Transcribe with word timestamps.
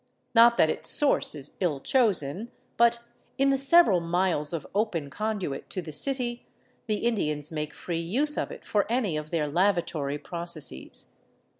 Not 0.33 0.57
that 0.57 0.71
its 0.71 0.89
source 0.89 1.35
is 1.35 1.55
ill 1.59 1.79
chosen, 1.79 2.49
but 2.75 3.01
in 3.37 3.51
the 3.51 3.57
several 3.59 3.99
miles 3.99 4.51
of 4.51 4.65
open 4.73 5.11
conduit 5.11 5.69
to 5.69 5.81
the 5.83 5.93
city, 5.93 6.47
the 6.87 7.05
Indians 7.05 7.51
make 7.51 7.75
free 7.75 7.99
use 7.99 8.35
of 8.35 8.49
it 8.51 8.65
for 8.65 8.91
any 8.91 9.15
of 9.15 9.29
their 9.29 9.47
lavatory 9.47 10.17
processes. 10.17 11.17